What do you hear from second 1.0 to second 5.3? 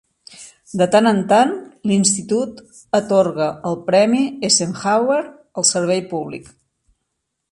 en tant, l'Institut atorga el Premi Eisenhower